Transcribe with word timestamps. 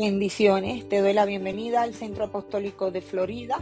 Bendiciones, 0.00 0.88
te 0.88 1.02
doy 1.02 1.12
la 1.12 1.26
bienvenida 1.26 1.82
al 1.82 1.92
Centro 1.92 2.24
Apostólico 2.24 2.90
de 2.90 3.02
Florida. 3.02 3.58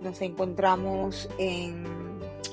Nos 0.00 0.20
encontramos 0.20 1.28
en 1.38 1.84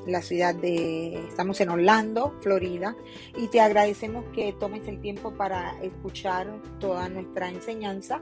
la 0.05 0.21
ciudad 0.21 0.53
de, 0.53 1.25
estamos 1.27 1.59
en 1.59 1.69
Orlando, 1.69 2.35
Florida, 2.41 2.95
y 3.35 3.47
te 3.47 3.59
agradecemos 3.59 4.23
que 4.35 4.53
tomes 4.53 4.87
el 4.87 5.01
tiempo 5.01 5.33
para 5.33 5.81
escuchar 5.81 6.61
toda 6.79 7.09
nuestra 7.09 7.49
enseñanza 7.49 8.21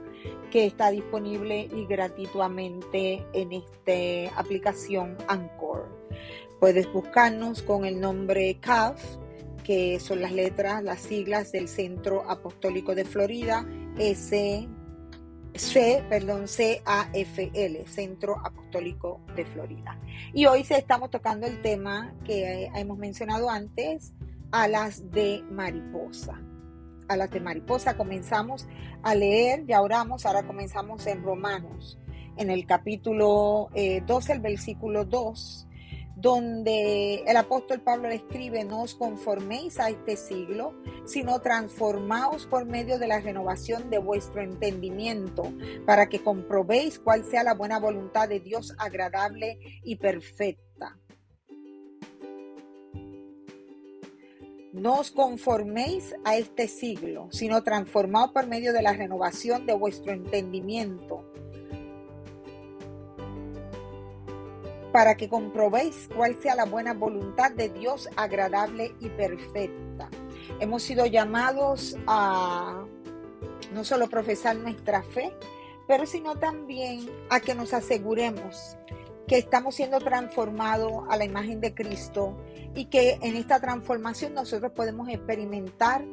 que 0.50 0.64
está 0.64 0.90
disponible 0.90 1.68
y 1.76 1.84
gratuitamente 1.84 3.22
en 3.34 3.52
esta 3.52 4.40
aplicación 4.40 5.18
Anchor. 5.28 5.90
Puedes 6.58 6.90
buscarnos 6.90 7.60
con 7.60 7.84
el 7.84 8.00
nombre 8.00 8.56
CAF, 8.60 8.98
que 9.62 10.00
son 10.00 10.22
las 10.22 10.32
letras, 10.32 10.82
las 10.82 11.00
siglas 11.00 11.52
del 11.52 11.68
Centro 11.68 12.22
Apostólico 12.30 12.94
de 12.94 13.04
Florida, 13.04 13.66
S 13.98 14.66
C, 15.58 16.04
perdón, 16.08 16.44
CAFL, 16.46 17.86
Centro 17.86 18.38
Apostólico 18.44 19.20
de 19.34 19.44
Florida. 19.44 19.98
Y 20.32 20.46
hoy 20.46 20.64
estamos 20.68 21.10
tocando 21.10 21.46
el 21.46 21.60
tema 21.62 22.14
que 22.24 22.70
hemos 22.74 22.98
mencionado 22.98 23.50
antes, 23.50 24.12
alas 24.50 25.10
de 25.10 25.42
mariposa. 25.50 26.40
Alas 27.08 27.30
de 27.30 27.40
mariposa, 27.40 27.96
comenzamos 27.96 28.66
a 29.02 29.14
leer, 29.14 29.64
ya 29.66 29.80
oramos, 29.80 30.26
ahora 30.26 30.46
comenzamos 30.46 31.06
en 31.06 31.22
Romanos, 31.22 31.98
en 32.36 32.50
el 32.50 32.66
capítulo 32.66 33.68
12, 33.72 34.32
eh, 34.32 34.34
el 34.34 34.40
versículo 34.40 35.04
2 35.04 35.65
donde 36.16 37.16
el 37.26 37.36
apóstol 37.36 37.82
Pablo 37.82 38.08
le 38.08 38.16
escribe, 38.16 38.64
no 38.64 38.82
os 38.82 38.94
conforméis 38.94 39.78
a 39.78 39.90
este 39.90 40.16
siglo, 40.16 40.74
sino 41.04 41.40
transformaos 41.40 42.46
por 42.46 42.64
medio 42.64 42.98
de 42.98 43.06
la 43.06 43.20
renovación 43.20 43.90
de 43.90 43.98
vuestro 43.98 44.40
entendimiento, 44.40 45.52
para 45.84 46.08
que 46.08 46.22
comprobéis 46.22 46.98
cuál 46.98 47.24
sea 47.24 47.44
la 47.44 47.52
buena 47.52 47.78
voluntad 47.78 48.30
de 48.30 48.40
Dios 48.40 48.74
agradable 48.78 49.58
y 49.84 49.96
perfecta. 49.96 50.98
No 54.72 55.00
os 55.00 55.10
conforméis 55.10 56.14
a 56.24 56.36
este 56.36 56.66
siglo, 56.66 57.28
sino 57.30 57.62
transformaos 57.62 58.32
por 58.32 58.46
medio 58.46 58.72
de 58.72 58.82
la 58.82 58.94
renovación 58.94 59.66
de 59.66 59.74
vuestro 59.74 60.12
entendimiento 60.12 61.25
para 64.96 65.14
que 65.14 65.28
comprobéis 65.28 66.08
cuál 66.16 66.36
sea 66.40 66.54
la 66.54 66.64
buena 66.64 66.94
voluntad 66.94 67.50
de 67.50 67.68
Dios 67.68 68.08
agradable 68.16 68.94
y 68.98 69.10
perfecta. 69.10 70.08
Hemos 70.58 70.84
sido 70.84 71.04
llamados 71.04 71.98
a 72.06 72.82
no 73.74 73.84
solo 73.84 74.08
profesar 74.08 74.56
nuestra 74.56 75.02
fe, 75.02 75.34
pero 75.86 76.06
sino 76.06 76.36
también 76.36 77.10
a 77.28 77.40
que 77.40 77.54
nos 77.54 77.74
aseguremos 77.74 78.78
que 79.28 79.36
estamos 79.36 79.74
siendo 79.74 79.98
transformados 79.98 81.04
a 81.10 81.18
la 81.18 81.26
imagen 81.26 81.60
de 81.60 81.74
Cristo 81.74 82.34
y 82.74 82.86
que 82.86 83.18
en 83.20 83.36
esta 83.36 83.60
transformación 83.60 84.32
nosotros 84.32 84.72
podemos 84.72 85.10
experimentar 85.10 86.06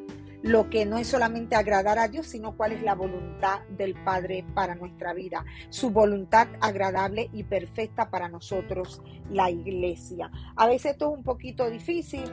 lo 0.43 0.69
que 0.69 0.85
no 0.85 0.97
es 0.97 1.07
solamente 1.07 1.55
agradar 1.55 1.97
a 1.97 2.09
Dios, 2.09 2.27
sino 2.27 2.55
cuál 2.55 2.73
es 2.73 2.83
la 2.83 2.95
voluntad 2.95 3.61
del 3.69 3.95
Padre 4.03 4.45
para 4.53 4.75
nuestra 4.75 5.13
vida, 5.13 5.45
su 5.69 5.89
voluntad 5.89 6.49
agradable 6.59 7.29
y 7.31 7.43
perfecta 7.43 8.09
para 8.09 8.27
nosotros, 8.27 9.01
la 9.31 9.49
iglesia. 9.49 10.29
A 10.55 10.67
veces 10.67 10.91
esto 10.91 11.11
es 11.11 11.17
un 11.17 11.23
poquito 11.23 11.69
difícil 11.69 12.29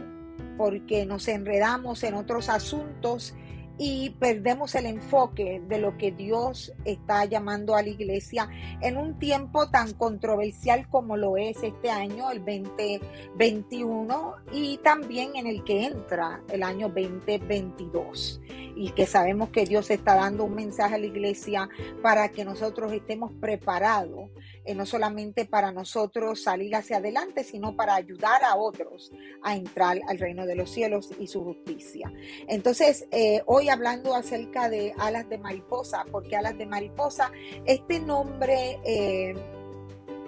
porque 0.58 1.06
nos 1.06 1.28
enredamos 1.28 2.02
en 2.02 2.14
otros 2.14 2.48
asuntos 2.48 3.34
y 3.82 4.10
perdemos 4.10 4.74
el 4.74 4.84
enfoque 4.84 5.62
de 5.66 5.78
lo 5.78 5.96
que 5.96 6.12
Dios 6.12 6.70
está 6.84 7.24
llamando 7.24 7.74
a 7.74 7.82
la 7.82 7.88
iglesia 7.88 8.46
en 8.82 8.98
un 8.98 9.18
tiempo 9.18 9.70
tan 9.70 9.94
controversial 9.94 10.86
como 10.86 11.16
lo 11.16 11.38
es 11.38 11.62
este 11.62 11.88
año, 11.88 12.30
el 12.30 12.40
2021, 12.40 14.34
y 14.52 14.76
también 14.84 15.34
en 15.34 15.46
el 15.46 15.64
que 15.64 15.86
entra 15.86 16.42
el 16.50 16.62
año 16.62 16.88
2022. 16.88 18.42
Y 18.76 18.90
que 18.90 19.06
sabemos 19.06 19.48
que 19.48 19.64
Dios 19.64 19.90
está 19.90 20.14
dando 20.14 20.44
un 20.44 20.56
mensaje 20.56 20.96
a 20.96 20.98
la 20.98 21.06
iglesia 21.06 21.70
para 22.02 22.28
que 22.28 22.44
nosotros 22.44 22.92
estemos 22.92 23.32
preparados 23.40 24.28
eh, 24.64 24.74
no 24.74 24.84
solamente 24.84 25.46
para 25.46 25.72
nosotros 25.72 26.42
salir 26.42 26.76
hacia 26.76 26.98
adelante, 26.98 27.44
sino 27.44 27.74
para 27.76 27.94
ayudar 27.94 28.44
a 28.44 28.56
otros 28.56 29.10
a 29.42 29.56
entrar 29.56 30.00
al 30.06 30.18
reino 30.18 30.44
de 30.44 30.54
los 30.54 30.70
cielos 30.70 31.10
y 31.18 31.28
su 31.28 31.42
justicia. 31.42 32.12
Entonces, 32.46 33.06
eh, 33.10 33.42
hoy 33.46 33.69
hablando 33.70 34.14
acerca 34.14 34.68
de 34.68 34.94
alas 34.98 35.28
de 35.28 35.38
mariposa, 35.38 36.04
porque 36.10 36.36
alas 36.36 36.56
de 36.58 36.66
mariposa, 36.66 37.30
este 37.64 38.00
nombre... 38.00 38.78
Eh, 38.84 39.34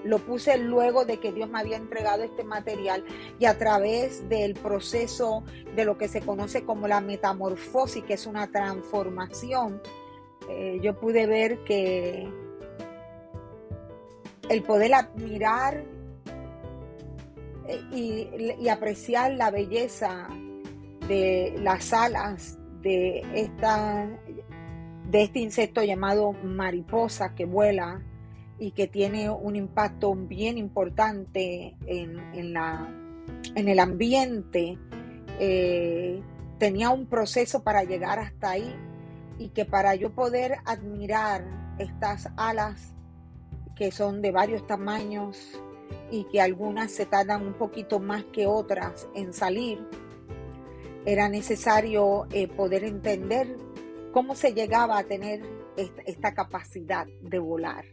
lo 0.05 0.19
puse 0.19 0.59
luego 0.59 1.05
de 1.05 1.21
que 1.21 1.31
Dios 1.31 1.49
me 1.49 1.61
había 1.61 1.77
entregado 1.77 2.25
este 2.25 2.43
material 2.43 3.05
y 3.39 3.45
a 3.45 3.57
través 3.57 4.29
del 4.29 4.55
proceso 4.55 5.45
de 5.77 5.85
lo 5.85 5.97
que 5.97 6.09
se 6.09 6.21
conoce 6.21 6.65
como 6.65 6.89
la 6.89 7.01
metamorfosis, 7.01 8.03
que 8.03 8.15
es 8.15 8.27
una 8.27 8.51
transformación, 8.51 9.81
yo 10.81 10.99
pude 10.99 11.27
ver 11.27 11.63
que 11.63 12.29
el 14.49 14.63
poder 14.63 14.95
admirar 14.95 15.85
eh, 17.69 18.57
y, 18.59 18.69
apreciar 18.69 19.33
la 19.33 19.51
belleza 19.51 20.29
de 21.09 21.55
las 21.59 21.93
alas 21.93 22.59
de, 22.83 23.25
esta, 23.35 24.09
de 25.11 25.23
este 25.23 25.41
insecto 25.41 25.83
llamado 25.83 26.33
mariposa 26.33 27.35
que 27.35 27.45
vuela 27.45 28.03
y 28.59 28.73
que 28.73 28.87
tiene 28.87 29.31
un 29.31 29.57
impacto 29.57 30.15
bien 30.15 30.59
importante 30.59 31.77
en, 31.87 32.53
la, 32.53 32.89
en 33.55 33.69
el 33.69 33.79
ambiente, 33.81 34.79
eh, 35.41 36.23
tenía 36.59 36.91
un 36.91 37.07
proceso 37.07 37.63
para 37.63 37.83
llegar 37.83 38.19
hasta 38.19 38.51
ahí 38.51 38.73
y 39.39 39.49
que 39.49 39.65
para 39.65 39.95
yo 39.95 40.13
poder 40.13 40.59
admirar 40.65 41.45
estas 41.79 42.29
alas 42.37 42.95
que 43.75 43.91
son 43.91 44.23
de 44.23 44.31
varios 44.31 44.67
tamaños 44.67 45.61
y 46.11 46.25
que 46.25 46.41
algunas 46.41 46.93
se 46.93 47.07
tardan 47.07 47.47
un 47.47 47.55
poquito 47.55 47.99
más 47.99 48.25
que 48.27 48.47
otras 48.47 49.09
en 49.15 49.33
salir, 49.33 49.85
era 51.05 51.29
necesario 51.29 52.27
eh, 52.33 52.49
poder 52.49 52.85
entender 52.85 53.57
cómo 54.13 54.35
se 54.35 54.53
llegaba 54.53 54.99
a 54.99 55.05
tener 55.05 55.43
esta, 55.77 56.35
capacidad 56.35 57.07
de 57.23 57.39
volar 57.39 57.85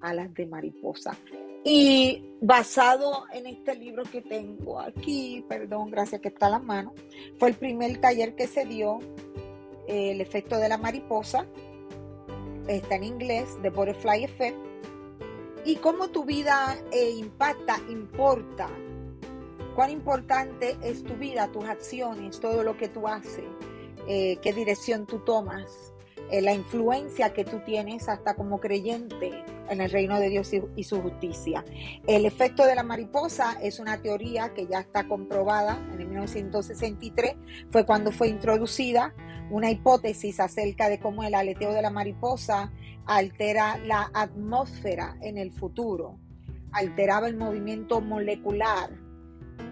alas 0.00 0.34
de 0.34 0.46
mariposa. 0.46 1.16
Y 1.64 2.24
basado 2.40 3.24
en 3.32 3.46
este 3.46 3.76
libro 3.76 4.02
que 4.02 4.20
tengo 4.20 4.80
aquí, 4.80 5.44
perdón, 5.48 5.90
gracias 5.90 6.20
que 6.20 6.28
está 6.28 6.46
a 6.46 6.50
la 6.50 6.58
mano, 6.58 6.92
fue 7.38 7.50
el 7.50 7.54
primer 7.54 8.00
taller 8.00 8.34
que 8.34 8.48
se 8.48 8.64
dio, 8.64 8.98
eh, 9.86 10.10
el 10.10 10.20
efecto 10.20 10.58
de 10.58 10.68
la 10.68 10.76
mariposa, 10.76 11.46
está 12.66 12.96
en 12.96 13.04
inglés, 13.04 13.56
The 13.62 13.70
Butterfly 13.70 14.24
Effect, 14.24 14.56
y 15.64 15.76
cómo 15.76 16.08
tu 16.08 16.24
vida 16.24 16.76
eh, 16.90 17.10
impacta, 17.10 17.78
importa. 17.88 18.68
Cuán 19.74 19.90
importante 19.90 20.76
es 20.82 21.02
tu 21.02 21.14
vida, 21.14 21.48
tus 21.48 21.64
acciones, 21.64 22.40
todo 22.40 22.62
lo 22.62 22.76
que 22.76 22.88
tú 22.88 23.08
haces, 23.08 23.44
eh, 24.06 24.36
qué 24.42 24.52
dirección 24.52 25.06
tú 25.06 25.20
tomas, 25.20 25.92
eh, 26.30 26.42
la 26.42 26.52
influencia 26.52 27.32
que 27.32 27.44
tú 27.44 27.60
tienes 27.64 28.08
hasta 28.10 28.34
como 28.34 28.60
creyente 28.60 29.44
en 29.70 29.80
el 29.80 29.90
reino 29.90 30.18
de 30.18 30.28
Dios 30.28 30.50
y, 30.76 30.84
su 30.84 31.00
justicia. 31.00 31.64
El 32.06 32.26
efecto 32.26 32.66
de 32.66 32.74
la 32.74 32.82
mariposa 32.82 33.58
es 33.62 33.80
una 33.80 34.02
teoría 34.02 34.52
que 34.52 34.66
ya 34.66 34.80
está 34.80 35.08
comprobada 35.08 35.78
en 35.94 36.00
el 36.00 36.06
1963, 36.06 37.34
fue 37.70 37.86
cuando 37.86 38.12
fue 38.12 38.28
introducida 38.28 39.14
una 39.50 39.70
hipótesis 39.70 40.38
acerca 40.38 40.90
de 40.90 40.98
cómo 40.98 41.24
el 41.24 41.34
aleteo 41.34 41.72
de 41.72 41.80
la 41.80 41.90
mariposa 41.90 42.70
altera 43.06 43.78
la 43.78 44.10
atmósfera 44.12 45.16
en 45.22 45.38
el 45.38 45.50
futuro, 45.50 46.18
alteraba 46.72 47.26
el 47.28 47.36
movimiento 47.36 48.02
molecular 48.02 49.01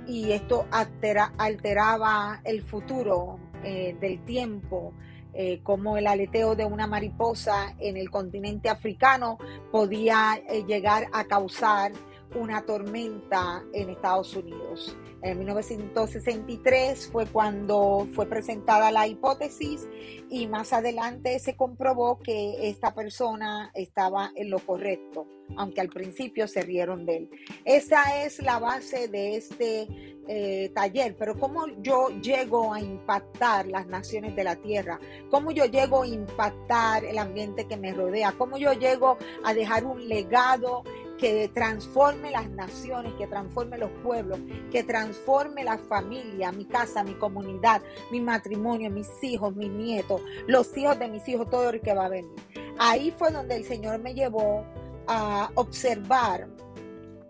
y 0.06 0.32
esto 0.32 0.66
alteraba 0.70 2.40
el 2.44 2.62
futuro 2.62 3.38
eh, 3.62 3.96
del 4.00 4.24
tiempo, 4.24 4.92
eh, 5.32 5.60
como 5.62 5.96
el 5.96 6.06
aleteo 6.06 6.56
de 6.56 6.64
una 6.64 6.86
mariposa 6.86 7.74
en 7.78 7.96
el 7.96 8.10
continente 8.10 8.68
africano 8.68 9.38
podía 9.70 10.40
eh, 10.48 10.64
llegar 10.66 11.06
a 11.12 11.24
causar 11.24 11.92
una 12.34 12.62
tormenta 12.62 13.62
en 13.72 13.90
Estados 13.90 14.34
Unidos. 14.34 14.96
En 15.22 15.38
1963 15.38 17.08
fue 17.12 17.26
cuando 17.26 18.08
fue 18.12 18.26
presentada 18.26 18.90
la 18.90 19.06
hipótesis 19.06 19.88
y 20.28 20.46
más 20.46 20.72
adelante 20.72 21.38
se 21.38 21.56
comprobó 21.56 22.18
que 22.18 22.68
esta 22.68 22.94
persona 22.94 23.70
estaba 23.74 24.30
en 24.34 24.50
lo 24.50 24.58
correcto 24.60 25.26
aunque 25.56 25.80
al 25.80 25.88
principio 25.88 26.48
se 26.48 26.62
rieron 26.62 27.06
de 27.06 27.16
él. 27.16 27.30
Esa 27.64 28.24
es 28.24 28.40
la 28.40 28.58
base 28.58 29.08
de 29.08 29.36
este 29.36 29.88
eh, 30.28 30.70
taller, 30.74 31.16
pero 31.18 31.38
¿cómo 31.38 31.66
yo 31.82 32.08
llego 32.20 32.72
a 32.72 32.80
impactar 32.80 33.66
las 33.66 33.86
naciones 33.86 34.36
de 34.36 34.44
la 34.44 34.56
tierra? 34.56 35.00
¿Cómo 35.30 35.50
yo 35.50 35.64
llego 35.64 36.02
a 36.02 36.06
impactar 36.06 37.04
el 37.04 37.18
ambiente 37.18 37.66
que 37.66 37.76
me 37.76 37.92
rodea? 37.92 38.32
¿Cómo 38.38 38.56
yo 38.56 38.72
llego 38.72 39.18
a 39.44 39.54
dejar 39.54 39.84
un 39.84 40.08
legado 40.08 40.84
que 41.20 41.50
transforme 41.52 42.30
las 42.30 42.48
naciones, 42.48 43.12
que 43.14 43.26
transforme 43.26 43.76
los 43.76 43.90
pueblos, 44.02 44.38
que 44.70 44.82
transforme 44.82 45.64
la 45.64 45.76
familia, 45.76 46.50
mi 46.50 46.64
casa, 46.64 47.04
mi 47.04 47.14
comunidad, 47.14 47.82
mi 48.10 48.20
matrimonio, 48.20 48.90
mis 48.90 49.08
hijos, 49.22 49.54
mis 49.54 49.70
nietos, 49.70 50.22
los 50.46 50.74
hijos 50.78 50.98
de 50.98 51.08
mis 51.08 51.28
hijos, 51.28 51.50
todo 51.50 51.70
el 51.70 51.80
que 51.82 51.92
va 51.92 52.06
a 52.06 52.08
venir. 52.08 52.30
Ahí 52.78 53.12
fue 53.16 53.30
donde 53.30 53.56
el 53.56 53.64
Señor 53.64 53.98
me 53.98 54.14
llevó 54.14 54.64
a 55.06 55.50
observar 55.54 56.48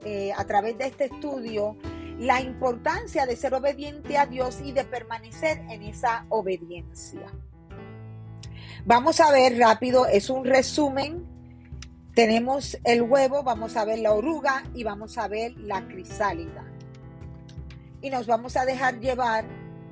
eh, 0.05 0.33
a 0.37 0.45
través 0.45 0.79
de 0.79 0.87
este 0.87 1.05
estudio 1.07 1.77
la 2.19 2.41
importancia 2.41 3.27
de 3.27 3.37
ser 3.37 3.55
obediente 3.55 4.19
a 4.19 4.27
Dios 4.27 4.61
y 4.63 4.73
de 4.73 4.85
permanecer 4.85 5.59
en 5.71 5.83
esa 5.83 6.27
obediencia. 6.29 7.27
Vamos 8.85 9.21
a 9.21 9.31
ver 9.31 9.59
rápido, 9.59 10.07
es 10.07 10.31
un 10.31 10.45
resumen 10.45 11.31
tenemos 12.15 12.77
el 12.85 13.03
huevo, 13.03 13.43
vamos 13.43 13.77
a 13.77 13.85
ver 13.85 14.01
la 14.01 14.13
oruga 14.13 14.65
y 14.75 14.83
vamos 14.85 15.17
a 15.17 15.29
ver 15.29 15.57
la 15.57 15.87
crisálida. 15.87 16.65
Y 18.03 18.11
nos 18.11 18.27
vamos 18.27 18.57
a 18.57 18.65
dejar 18.65 18.99
llevar 18.99 19.45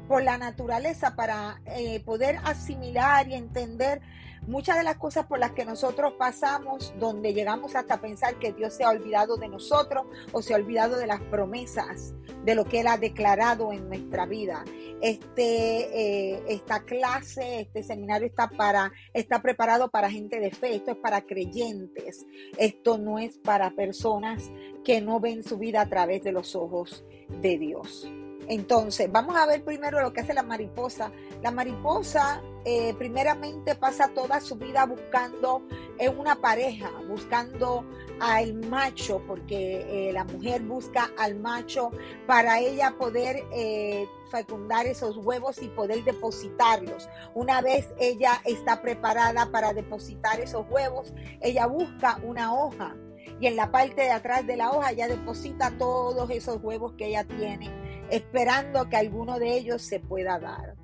por 0.08 0.22
la 0.22 0.38
naturaleza 0.38 1.14
para 1.14 1.60
eh, 1.66 2.00
poder 2.00 2.38
asimilar 2.44 3.28
y 3.28 3.34
entender 3.34 4.00
muchas 4.46 4.78
de 4.78 4.82
las 4.82 4.96
cosas 4.96 5.26
por 5.26 5.38
las 5.38 5.52
que 5.52 5.66
nosotros 5.66 6.14
pasamos, 6.18 6.94
donde 6.98 7.34
llegamos 7.34 7.76
hasta 7.76 8.00
pensar 8.00 8.38
que 8.38 8.52
Dios 8.52 8.74
se 8.74 8.82
ha 8.82 8.90
olvidado 8.90 9.36
de 9.36 9.48
nosotros 9.48 10.06
o 10.32 10.40
se 10.40 10.54
ha 10.54 10.56
olvidado 10.56 10.96
de 10.96 11.06
las 11.06 11.20
promesas, 11.20 12.14
de 12.44 12.54
lo 12.54 12.64
que 12.64 12.80
Él 12.80 12.86
ha 12.86 12.96
declarado 12.96 13.72
en 13.72 13.88
nuestra 13.88 14.24
vida. 14.24 14.64
Este, 15.02 16.32
eh, 16.34 16.42
esta 16.48 16.84
clase, 16.84 17.60
este 17.60 17.82
seminario 17.82 18.26
está, 18.26 18.48
para, 18.48 18.90
está 19.12 19.42
preparado 19.42 19.90
para 19.90 20.10
gente 20.10 20.40
de 20.40 20.50
fe, 20.50 20.76
esto 20.76 20.92
es 20.92 20.96
para 20.96 21.20
creyentes, 21.20 22.26
esto 22.56 22.96
no 22.96 23.18
es 23.18 23.36
para 23.38 23.70
personas 23.72 24.50
que 24.82 25.02
no 25.02 25.20
ven 25.20 25.42
su 25.42 25.58
vida 25.58 25.82
a 25.82 25.88
través 25.88 26.24
de 26.24 26.32
los 26.32 26.56
ojos 26.56 27.04
de 27.28 27.58
Dios. 27.58 28.08
Entonces, 28.48 29.12
vamos 29.12 29.36
a 29.36 29.44
ver 29.44 29.62
primero 29.62 30.00
lo 30.00 30.12
que 30.12 30.20
hace 30.20 30.32
la 30.32 30.42
mariposa. 30.42 31.12
La 31.42 31.50
mariposa 31.50 32.42
eh, 32.64 32.94
primeramente 32.94 33.74
pasa 33.74 34.08
toda 34.08 34.40
su 34.40 34.56
vida 34.56 34.86
buscando 34.86 35.62
en 35.98 36.18
una 36.18 36.36
pareja, 36.36 36.90
buscando 37.06 37.84
al 38.20 38.54
macho, 38.54 39.22
porque 39.26 40.08
eh, 40.08 40.12
la 40.14 40.24
mujer 40.24 40.62
busca 40.62 41.10
al 41.18 41.38
macho 41.38 41.90
para 42.26 42.58
ella 42.58 42.94
poder 42.98 43.44
eh, 43.52 44.06
fecundar 44.30 44.86
esos 44.86 45.18
huevos 45.18 45.60
y 45.62 45.68
poder 45.68 46.02
depositarlos. 46.04 47.06
Una 47.34 47.60
vez 47.60 47.86
ella 48.00 48.40
está 48.46 48.80
preparada 48.80 49.50
para 49.52 49.74
depositar 49.74 50.40
esos 50.40 50.64
huevos, 50.70 51.12
ella 51.42 51.66
busca 51.66 52.18
una 52.24 52.54
hoja 52.54 52.96
y 53.40 53.46
en 53.46 53.56
la 53.56 53.70
parte 53.70 54.02
de 54.02 54.10
atrás 54.10 54.46
de 54.46 54.56
la 54.56 54.70
hoja 54.70 54.90
ella 54.90 55.06
deposita 55.06 55.70
todos 55.78 56.28
esos 56.30 56.62
huevos 56.62 56.94
que 56.94 57.08
ella 57.08 57.24
tiene 57.24 57.87
esperando 58.10 58.88
que 58.88 58.96
alguno 58.96 59.38
de 59.38 59.56
ellos 59.56 59.82
se 59.82 60.00
pueda 60.00 60.38
dar. 60.38 60.74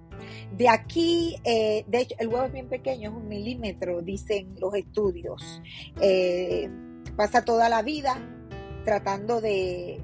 De 0.53 0.69
aquí, 0.69 1.37
eh, 1.45 1.85
de 1.87 2.01
hecho, 2.01 2.15
el 2.19 2.29
huevo 2.29 2.45
es 2.47 2.53
bien 2.53 2.69
pequeño, 2.69 3.11
es 3.11 3.17
un 3.17 3.29
milímetro, 3.29 4.01
dicen 4.03 4.55
los 4.59 4.75
estudios. 4.75 5.61
Eh, 6.01 6.71
pasa 7.17 7.45
toda 7.45 7.69
la 7.69 7.83
vida 7.83 8.17
tratando 8.85 9.41
de, 9.41 10.01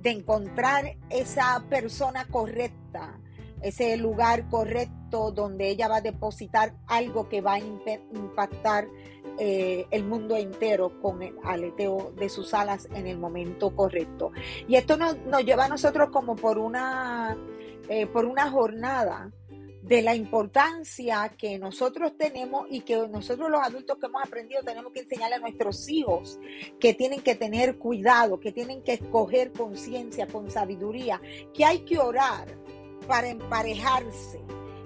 de 0.00 0.10
encontrar 0.10 0.96
esa 1.10 1.64
persona 1.68 2.26
correcta, 2.26 3.20
ese 3.62 3.96
lugar 3.96 4.48
correcto 4.48 5.30
donde 5.30 5.68
ella 5.68 5.88
va 5.88 5.96
a 5.96 6.00
depositar 6.00 6.74
algo 6.86 7.28
que 7.28 7.40
va 7.40 7.54
a 7.54 7.58
impactar 7.58 8.88
eh, 9.38 9.86
el 9.90 10.04
mundo 10.04 10.36
entero 10.36 11.00
con 11.00 11.22
el 11.22 11.34
aleteo 11.44 12.12
de 12.16 12.28
sus 12.28 12.54
alas 12.54 12.88
en 12.94 13.06
el 13.06 13.18
momento 13.18 13.74
correcto. 13.74 14.32
Y 14.68 14.76
esto 14.76 14.96
nos, 14.96 15.16
lleva 15.44 15.66
a 15.66 15.68
nosotros 15.68 16.10
como 16.10 16.36
por 16.36 16.58
una, 16.58 17.36
eh, 17.88 18.06
por 18.06 18.24
una 18.24 18.50
jornada 18.50 19.30
de 19.82 20.00
la 20.00 20.14
importancia 20.14 21.34
que 21.36 21.58
nosotros 21.58 22.16
tenemos 22.16 22.66
y 22.70 22.82
que 22.82 22.96
nosotros 23.08 23.50
los 23.50 23.60
adultos 23.60 23.98
que 23.98 24.06
hemos 24.06 24.22
aprendido 24.22 24.62
tenemos 24.62 24.92
que 24.92 25.00
enseñarle 25.00 25.36
a 25.36 25.40
nuestros 25.40 25.88
hijos 25.88 26.38
que 26.78 26.94
tienen 26.94 27.20
que 27.20 27.34
tener 27.34 27.78
cuidado, 27.78 28.38
que 28.38 28.52
tienen 28.52 28.82
que 28.82 28.94
escoger 28.94 29.52
conciencia, 29.52 30.28
con 30.28 30.50
sabiduría, 30.50 31.20
que 31.52 31.64
hay 31.64 31.80
que 31.80 31.98
orar 31.98 32.61
para 33.02 33.28
emparejarse, 33.28 34.40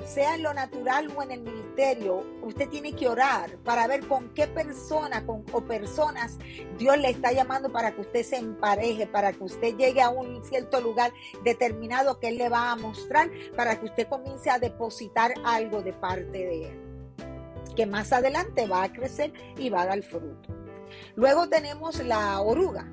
sea 0.06 0.36
en 0.36 0.42
lo 0.42 0.54
natural 0.54 1.12
o 1.16 1.22
en 1.22 1.32
el 1.32 1.42
ministerio, 1.42 2.24
usted 2.42 2.68
tiene 2.68 2.92
que 2.92 3.08
orar 3.08 3.58
para 3.64 3.86
ver 3.86 4.06
con 4.06 4.32
qué 4.34 4.46
persona 4.46 5.24
o 5.26 5.60
personas 5.62 6.38
Dios 6.78 6.96
le 6.98 7.10
está 7.10 7.32
llamando 7.32 7.72
para 7.72 7.92
que 7.92 8.02
usted 8.02 8.22
se 8.22 8.36
empareje, 8.36 9.06
para 9.06 9.32
que 9.32 9.42
usted 9.42 9.76
llegue 9.76 10.00
a 10.00 10.10
un 10.10 10.44
cierto 10.44 10.80
lugar 10.80 11.12
determinado 11.42 12.20
que 12.20 12.28
Él 12.28 12.38
le 12.38 12.48
va 12.48 12.70
a 12.70 12.76
mostrar, 12.76 13.30
para 13.56 13.78
que 13.78 13.86
usted 13.86 14.08
comience 14.08 14.48
a 14.48 14.58
depositar 14.58 15.34
algo 15.44 15.82
de 15.82 15.92
parte 15.92 16.38
de 16.38 16.68
Él, 16.68 16.80
que 17.74 17.86
más 17.86 18.12
adelante 18.12 18.66
va 18.68 18.84
a 18.84 18.92
crecer 18.92 19.32
y 19.58 19.70
va 19.70 19.82
a 19.82 19.86
dar 19.86 20.02
fruto. 20.02 20.54
Luego 21.16 21.48
tenemos 21.48 22.02
la 22.04 22.40
oruga. 22.40 22.92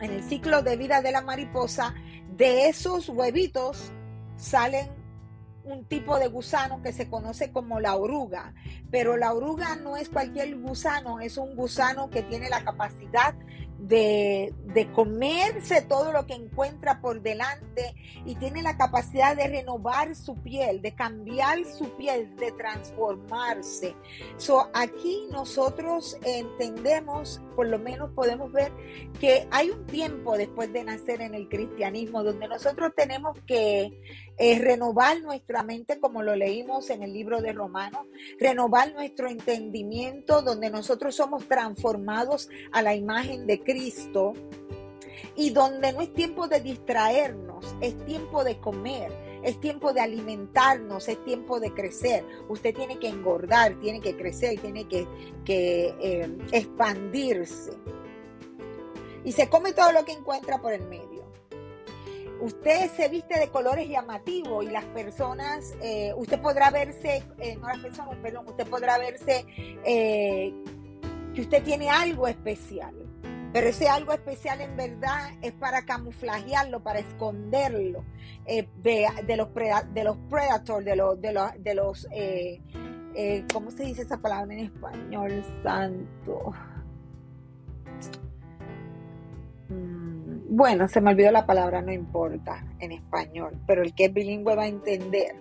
En 0.00 0.12
el 0.12 0.22
ciclo 0.22 0.62
de 0.62 0.76
vida 0.76 1.02
de 1.02 1.10
la 1.10 1.22
mariposa, 1.22 1.94
de 2.28 2.68
esos 2.68 3.08
huevitos 3.08 3.90
salen 4.38 4.88
un 5.64 5.84
tipo 5.84 6.18
de 6.18 6.28
gusano 6.28 6.80
que 6.82 6.92
se 6.92 7.10
conoce 7.10 7.52
como 7.52 7.78
la 7.78 7.96
oruga, 7.96 8.54
pero 8.90 9.18
la 9.18 9.34
oruga 9.34 9.76
no 9.76 9.98
es 9.98 10.08
cualquier 10.08 10.56
gusano, 10.56 11.20
es 11.20 11.36
un 11.36 11.54
gusano 11.54 12.08
que 12.08 12.22
tiene 12.22 12.48
la 12.48 12.64
capacidad 12.64 13.34
de, 13.78 14.54
comerse 14.94 15.82
todo 15.82 16.12
lo 16.12 16.26
que 16.26 16.34
encuentra 16.34 17.00
por 17.00 17.22
delante 17.22 17.94
y 18.24 18.34
tiene 18.36 18.62
la 18.62 18.76
capacidad 18.76 19.36
de 19.36 19.46
renovar 19.46 20.16
su 20.16 20.34
piel, 20.36 20.82
de 20.82 20.94
cambiar 20.94 21.64
su 21.64 21.90
piel, 21.96 22.34
de 22.36 22.52
transformarse. 22.52 23.94
So, 24.36 24.68
aquí 24.74 25.28
nosotros 25.30 26.18
entendemos, 26.24 27.40
por 27.58 27.66
lo 27.66 27.80
menos 27.80 28.12
podemos 28.12 28.52
ver 28.52 28.70
que 29.18 29.48
hay 29.50 29.70
un 29.70 29.84
tiempo 29.84 30.36
después 30.36 30.72
de 30.72 30.84
nacer 30.84 31.20
en 31.22 31.34
el 31.34 31.48
cristianismo 31.48 32.22
donde 32.22 32.46
nosotros 32.46 32.92
tenemos 32.94 33.36
que 33.48 34.00
eh, 34.38 34.58
renovar 34.60 35.20
nuestra 35.22 35.64
mente 35.64 35.98
como 35.98 36.22
lo 36.22 36.36
leímos 36.36 36.88
en 36.88 37.02
el 37.02 37.12
libro 37.12 37.42
de 37.42 37.52
Romanos, 37.52 38.06
renovar 38.38 38.94
nuestro 38.94 39.28
entendimiento 39.28 40.40
donde 40.42 40.70
nosotros 40.70 41.16
somos 41.16 41.48
transformados 41.48 42.48
a 42.70 42.80
la 42.80 42.94
imagen 42.94 43.48
de 43.48 43.60
Cristo 43.60 44.34
y 45.38 45.50
donde 45.50 45.92
no 45.92 46.00
es 46.00 46.12
tiempo 46.12 46.48
de 46.48 46.60
distraernos, 46.60 47.64
es 47.80 47.96
tiempo 48.04 48.42
de 48.42 48.58
comer, 48.58 49.12
es 49.44 49.60
tiempo 49.60 49.92
de 49.92 50.00
alimentarnos, 50.00 51.06
es 51.06 51.24
tiempo 51.24 51.60
de 51.60 51.72
crecer. 51.72 52.24
Usted 52.48 52.74
tiene 52.74 52.98
que 52.98 53.08
engordar, 53.08 53.78
tiene 53.78 54.00
que 54.00 54.16
crecer, 54.16 54.58
tiene 54.60 54.88
que, 54.88 55.06
eh, 55.46 56.38
expandirse. 56.50 57.70
Y 59.24 59.30
se 59.30 59.48
come 59.48 59.72
todo 59.72 59.92
lo 59.92 60.04
que 60.04 60.10
encuentra 60.10 60.60
por 60.60 60.72
el 60.72 60.84
medio. 60.86 61.24
Usted 62.40 62.90
se 62.96 63.08
viste 63.08 63.38
de 63.38 63.48
colores 63.48 63.88
llamativos 63.88 64.64
y 64.64 64.70
las 64.70 64.86
personas, 64.86 65.72
eh, 65.80 66.12
usted 66.16 66.40
podrá 66.40 66.70
verse, 66.70 67.22
eh, 67.38 67.54
no 67.54 67.68
las 67.68 67.78
personas, 67.78 68.16
perdón, 68.16 68.48
usted 68.48 68.66
podrá 68.66 68.98
verse 68.98 69.46
que 69.84 71.40
usted 71.40 71.62
tiene 71.62 71.90
algo 71.90 72.26
especial. 72.26 73.08
Pero 73.52 73.66
ese 73.68 73.88
algo 73.88 74.12
especial 74.12 74.60
en 74.60 74.76
verdad 74.76 75.30
es 75.40 75.52
para 75.52 75.82
camuflajearlo, 75.82 76.82
para 76.82 76.98
esconderlo 76.98 78.04
eh, 78.44 78.68
de, 78.82 79.08
los 79.36 79.48
de 79.94 80.04
los 80.04 80.16
predators, 80.28 80.84
de 80.84 80.96
los, 80.96 81.20
de 81.20 81.32
los, 81.32 81.50
de 81.58 81.74
los 81.74 82.08
eh, 82.12 82.60
eh, 83.14 83.44
¿cómo 83.52 83.70
se 83.70 83.84
dice 83.84 84.02
esa 84.02 84.18
palabra 84.18 84.54
en 84.54 84.60
español? 84.60 85.44
Santo. 85.62 86.52
Mm, 89.68 90.56
bueno, 90.56 90.86
se 90.86 91.00
me 91.00 91.10
olvidó 91.10 91.32
la 91.32 91.44
palabra, 91.44 91.82
no 91.82 91.92
importa 91.92 92.64
en 92.78 92.92
español, 92.92 93.58
pero 93.66 93.82
el 93.82 93.94
que 93.94 94.04
es 94.04 94.12
bilingüe 94.12 94.54
va 94.54 94.62
a 94.62 94.68
entender 94.68 95.34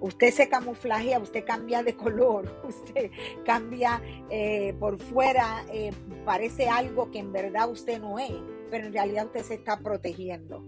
Usted 0.00 0.32
se 0.32 0.48
camuflajea, 0.48 1.18
usted 1.18 1.44
cambia 1.44 1.82
de 1.82 1.96
color, 1.96 2.62
usted 2.68 3.10
cambia 3.44 4.00
eh, 4.30 4.74
por 4.78 4.98
fuera, 4.98 5.64
eh, 5.72 5.92
parece 6.24 6.68
algo 6.68 7.10
que 7.10 7.18
en 7.18 7.32
verdad 7.32 7.70
usted 7.70 8.00
no 8.00 8.18
es, 8.18 8.32
pero 8.70 8.86
en 8.86 8.92
realidad 8.92 9.26
usted 9.26 9.42
se 9.42 9.54
está 9.54 9.78
protegiendo 9.78 10.64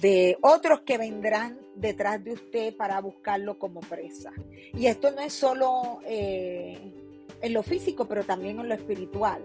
de 0.00 0.36
otros 0.42 0.80
que 0.80 0.98
vendrán 0.98 1.60
detrás 1.76 2.22
de 2.24 2.32
usted 2.32 2.76
para 2.76 3.00
buscarlo 3.00 3.58
como 3.58 3.80
presa. 3.80 4.32
Y 4.72 4.86
esto 4.86 5.12
no 5.12 5.20
es 5.20 5.32
solo, 5.32 6.00
eh, 6.04 6.92
en 7.40 7.52
lo 7.52 7.62
físico, 7.62 8.06
pero 8.06 8.24
también 8.24 8.58
en 8.58 8.68
lo 8.68 8.74
espiritual. 8.74 9.44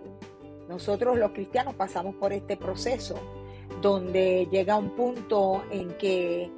Nosotros 0.67 1.17
los 1.17 1.31
cristianos 1.31 1.75
pasamos 1.75 2.15
por 2.15 2.33
este 2.33 2.57
proceso 2.57 3.19
donde 3.81 4.47
llega 4.51 4.75
un 4.75 4.95
punto 4.95 5.63
en 5.71 5.89
que 5.97 6.49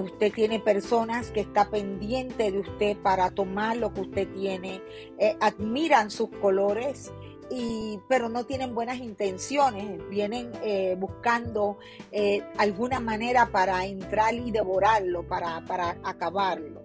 usted 0.00 0.32
tiene 0.32 0.60
personas 0.60 1.30
que 1.30 1.40
está 1.40 1.70
pendiente 1.70 2.50
de 2.50 2.58
usted 2.58 2.96
para 2.98 3.30
tomar 3.30 3.76
lo 3.76 3.92
que 3.92 4.02
usted 4.02 4.28
tiene, 4.32 4.82
eh, 5.18 5.36
admiran 5.40 6.10
sus 6.10 6.30
colores, 6.30 7.12
y, 7.50 8.00
pero 8.08 8.28
no 8.28 8.44
tienen 8.44 8.74
buenas 8.74 8.98
intenciones, 8.98 10.00
vienen 10.08 10.50
eh, 10.62 10.96
buscando 10.98 11.78
eh, 12.10 12.42
alguna 12.56 13.00
manera 13.00 13.50
para 13.52 13.84
entrar 13.84 14.34
y 14.34 14.50
devorarlo, 14.50 15.26
para, 15.26 15.62
para 15.64 15.98
acabarlo. 16.02 16.82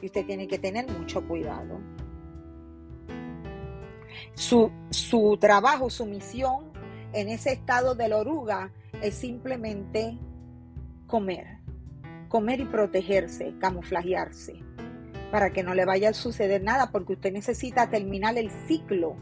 Y 0.00 0.06
usted 0.06 0.26
tiene 0.26 0.46
que 0.46 0.58
tener 0.58 0.86
mucho 0.90 1.26
cuidado. 1.26 1.80
Su, 4.34 4.70
su 4.90 5.38
trabajo, 5.40 5.88
su 5.88 6.04
misión 6.04 6.70
en 7.12 7.28
ese 7.30 7.52
estado 7.52 7.94
de 7.94 8.08
la 8.08 8.18
oruga 8.18 8.70
es 9.00 9.14
simplemente 9.14 10.18
comer, 11.06 11.55
comer 12.28 12.60
y 12.60 12.64
protegerse, 12.64 13.54
camuflajearse, 13.58 14.54
para 15.30 15.52
que 15.52 15.62
no 15.62 15.74
le 15.74 15.84
vaya 15.84 16.10
a 16.10 16.14
suceder 16.14 16.62
nada, 16.62 16.90
porque 16.90 17.14
usted 17.14 17.32
necesita 17.32 17.90
terminar 17.90 18.38
el 18.38 18.50
ciclo 18.66 19.16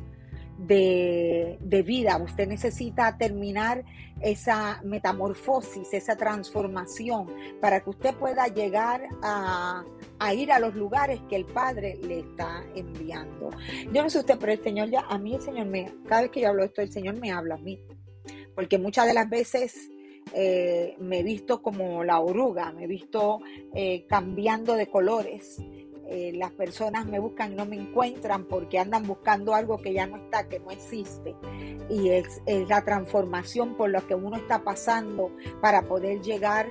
de, 0.58 1.58
de, 1.60 1.82
vida. 1.82 2.16
Usted 2.18 2.46
necesita 2.46 3.16
terminar 3.16 3.84
esa 4.20 4.80
metamorfosis, 4.84 5.92
esa 5.92 6.16
transformación, 6.16 7.26
para 7.60 7.80
que 7.80 7.90
usted 7.90 8.14
pueda 8.14 8.46
llegar 8.48 9.08
a, 9.22 9.84
a, 10.18 10.34
ir 10.34 10.52
a 10.52 10.58
los 10.58 10.74
lugares 10.74 11.20
que 11.28 11.36
el 11.36 11.44
Padre 11.44 11.98
le 12.02 12.20
está 12.20 12.64
enviando. 12.74 13.50
Yo 13.92 14.02
no 14.02 14.10
sé 14.10 14.20
usted, 14.20 14.38
pero 14.38 14.52
el 14.52 14.62
Señor 14.62 14.90
ya, 14.90 15.00
a 15.00 15.18
mí 15.18 15.34
el 15.34 15.42
Señor 15.42 15.66
me, 15.66 15.92
cada 16.06 16.22
vez 16.22 16.30
que 16.30 16.40
yo 16.40 16.48
hablo 16.48 16.64
esto, 16.64 16.80
el 16.82 16.92
Señor 16.92 17.18
me 17.18 17.32
habla 17.32 17.56
a 17.56 17.58
mí. 17.58 17.80
Porque 18.54 18.78
muchas 18.78 19.06
de 19.06 19.14
las 19.14 19.28
veces 19.28 19.90
eh, 20.32 20.96
me 20.98 21.20
he 21.20 21.22
visto 21.22 21.62
como 21.62 22.04
la 22.04 22.20
oruga, 22.20 22.72
me 22.72 22.84
he 22.84 22.86
visto 22.86 23.40
eh, 23.74 24.04
cambiando 24.08 24.74
de 24.74 24.88
colores. 24.88 25.62
Eh, 26.06 26.32
las 26.34 26.52
personas 26.52 27.06
me 27.06 27.18
buscan 27.18 27.52
y 27.52 27.54
no 27.56 27.64
me 27.64 27.76
encuentran 27.76 28.44
porque 28.44 28.78
andan 28.78 29.06
buscando 29.06 29.54
algo 29.54 29.78
que 29.78 29.94
ya 29.94 30.06
no 30.06 30.16
está, 30.16 30.48
que 30.48 30.60
no 30.60 30.70
existe. 30.70 31.34
Y 31.88 32.10
es, 32.10 32.42
es 32.46 32.68
la 32.68 32.84
transformación 32.84 33.74
por 33.74 33.90
la 33.90 34.02
que 34.02 34.14
uno 34.14 34.36
está 34.36 34.62
pasando 34.62 35.30
para 35.62 35.82
poder 35.82 36.20
llegar 36.20 36.68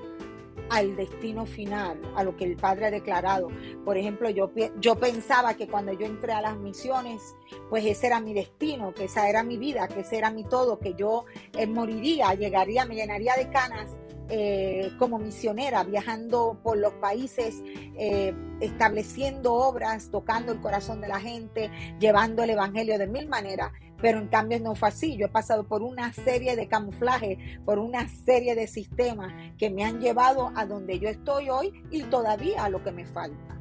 al 0.73 0.95
destino 0.95 1.45
final, 1.45 2.01
a 2.15 2.23
lo 2.23 2.35
que 2.35 2.45
el 2.45 2.55
Padre 2.55 2.87
ha 2.87 2.91
declarado. 2.91 3.49
Por 3.85 3.95
ejemplo, 3.95 4.27
yo, 4.31 4.51
yo 4.79 4.95
pensaba 4.95 5.53
que 5.53 5.67
cuando 5.67 5.93
yo 5.93 6.07
entré 6.07 6.33
a 6.33 6.41
las 6.41 6.57
misiones, 6.57 7.35
pues 7.69 7.85
ese 7.85 8.07
era 8.07 8.19
mi 8.19 8.33
destino, 8.33 8.91
que 8.91 9.03
esa 9.03 9.29
era 9.29 9.43
mi 9.43 9.57
vida, 9.57 9.87
que 9.87 9.99
ese 9.99 10.17
era 10.17 10.31
mi 10.31 10.43
todo, 10.43 10.79
que 10.79 10.95
yo 10.95 11.25
eh, 11.55 11.67
moriría, 11.67 12.33
llegaría, 12.33 12.85
me 12.85 12.95
llenaría 12.95 13.35
de 13.35 13.49
canas 13.49 13.95
eh, 14.29 14.91
como 14.97 15.19
misionera, 15.19 15.83
viajando 15.83 16.59
por 16.63 16.77
los 16.79 16.93
países, 16.93 17.61
eh, 17.95 18.33
estableciendo 18.59 19.53
obras, 19.53 20.09
tocando 20.09 20.53
el 20.53 20.59
corazón 20.59 21.01
de 21.01 21.07
la 21.07 21.19
gente, 21.19 21.69
llevando 21.99 22.41
el 22.41 22.49
Evangelio 22.49 22.97
de 22.97 23.05
mil 23.05 23.29
maneras 23.29 23.71
pero 24.03 24.19
en 24.19 24.27
cambio 24.27 24.59
no 24.59 24.75
fue 24.75 24.89
así. 24.89 25.15
Yo 25.15 25.27
he 25.27 25.29
pasado 25.29 25.63
por 25.63 25.81
una 25.81 26.11
serie 26.11 26.57
de 26.57 26.67
camuflajes, 26.67 27.37
por 27.63 27.79
una 27.79 28.09
serie 28.09 28.53
de 28.53 28.67
sistemas 28.67 29.33
que 29.57 29.69
me 29.69 29.85
han 29.85 30.01
llevado 30.01 30.51
a 30.55 30.65
donde 30.65 30.99
yo 30.99 31.07
estoy 31.07 31.49
hoy 31.49 31.71
y 31.89 32.03
todavía 32.03 32.65
a 32.65 32.69
lo 32.69 32.83
que 32.83 32.91
me 32.91 33.05
falta. 33.05 33.52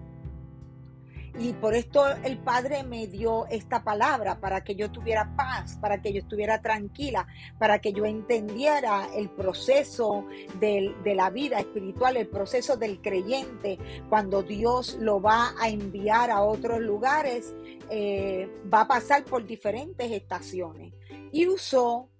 Y 1.39 1.55
por 1.55 1.75
esto 1.75 2.07
el 2.25 2.39
Padre 2.39 2.83
me 2.83 3.07
dio 3.07 3.47
esta 3.47 3.83
palabra 3.83 4.39
para 4.39 4.63
que 4.63 4.75
yo 4.75 4.91
tuviera 4.91 5.35
paz, 5.35 5.79
para 5.81 6.03
que 6.03 6.13
yo 6.13 6.21
estuviera 6.21 6.61
tranquila, 6.61 7.27
para 7.59 7.81
que 7.81 7.93
yo 7.93 8.05
entendiera 8.05 9.09
el 9.15 9.31
proceso 9.31 10.27
de 10.61 11.15
la 11.15 11.31
vida 11.31 11.59
espiritual, 11.59 12.19
el 12.19 12.29
proceso 12.29 12.77
del 12.77 13.01
creyente, 13.01 13.79
cuando 14.09 14.43
Dios 14.43 14.99
lo 15.01 15.23
va 15.23 15.55
a 15.59 15.69
enviar 15.71 16.31
a 16.31 16.43
otros 16.43 16.81
lugares, 16.81 17.55
eh, 17.91 18.49
va 18.73 18.83
a 18.83 18.89
pasar 18.89 19.25
por 19.25 19.47
diferentes 19.47 20.11
estaciones. 20.11 20.93
Y 21.33 21.47
usó 21.47 22.11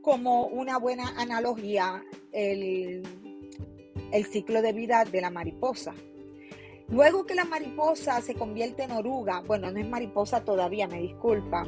como 0.00 0.46
una 0.46 0.78
buena 0.78 1.14
analogía 1.18 2.02
el, 2.32 3.02
el 4.10 4.26
ciclo 4.26 4.62
de 4.62 4.72
vida 4.72 5.04
de 5.04 5.20
la 5.20 5.30
mariposa. 5.30 5.94
Luego 6.92 7.24
que 7.24 7.34
la 7.34 7.46
mariposa 7.46 8.20
se 8.20 8.34
convierte 8.34 8.82
en 8.82 8.92
oruga, 8.92 9.40
bueno, 9.46 9.70
no 9.70 9.80
es 9.80 9.88
mariposa 9.88 10.44
todavía, 10.44 10.86
me 10.86 11.00
disculpan. 11.00 11.66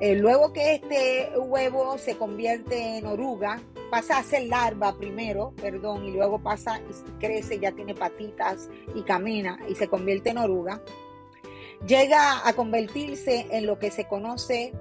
Eh, 0.00 0.16
luego 0.16 0.52
que 0.52 0.74
este 0.74 1.30
huevo 1.38 1.96
se 1.96 2.18
convierte 2.18 2.98
en 2.98 3.06
oruga, 3.06 3.58
pasa 3.90 4.18
a 4.18 4.22
ser 4.22 4.46
larva 4.48 4.94
primero, 4.98 5.54
perdón, 5.56 6.04
y 6.04 6.10
luego 6.10 6.42
pasa 6.42 6.78
y 6.78 7.10
crece, 7.18 7.58
ya 7.58 7.72
tiene 7.72 7.94
patitas 7.94 8.68
y 8.94 9.00
camina 9.00 9.58
y 9.66 9.74
se 9.74 9.88
convierte 9.88 10.28
en 10.28 10.38
oruga. 10.38 10.82
Llega 11.86 12.46
a 12.46 12.52
convertirse 12.52 13.46
en 13.50 13.64
lo 13.64 13.78
que 13.78 13.90
se 13.90 14.04
conoce 14.04 14.74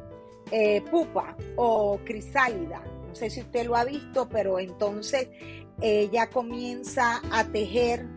eh, 0.51 0.81
pupa 0.91 1.37
o 1.55 1.99
crisálida. 2.03 2.83
No 3.07 3.15
sé 3.15 3.29
si 3.29 3.39
usted 3.39 3.65
lo 3.65 3.77
ha 3.77 3.85
visto, 3.85 4.27
pero 4.27 4.59
entonces 4.59 5.29
ella 5.79 6.29
comienza 6.29 7.21
a 7.31 7.45
tejer 7.45 8.16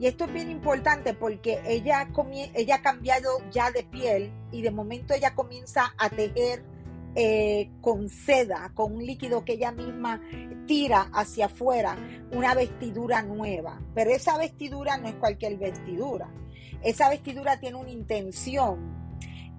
y 0.00 0.06
esto 0.06 0.24
es 0.24 0.32
bien 0.32 0.50
importante 0.50 1.12
porque 1.12 1.60
ella, 1.66 2.00
ha 2.00 2.82
cambiado 2.82 3.28
ya 3.50 3.70
de 3.70 3.82
piel 3.82 4.32
y 4.50 4.62
de 4.62 4.70
momento 4.70 5.12
ella 5.12 5.34
comienza 5.34 5.92
a 5.98 6.08
tejer 6.08 6.64
eh, 7.14 7.70
con 7.82 8.08
seda, 8.08 8.72
con 8.72 8.94
un 8.94 9.04
líquido 9.04 9.44
que 9.44 9.52
ella 9.52 9.72
misma 9.72 10.22
tira 10.66 11.10
hacia 11.12 11.46
afuera, 11.46 11.98
una 12.32 12.54
vestidura 12.54 13.20
nueva. 13.20 13.78
Pero 13.94 14.10
esa 14.10 14.38
vestidura 14.38 14.96
no 14.96 15.06
es 15.06 15.16
cualquier 15.16 15.58
vestidura. 15.58 16.32
Esa 16.82 17.10
vestidura 17.10 17.60
tiene 17.60 17.76
una 17.76 17.90
intención 17.90 18.99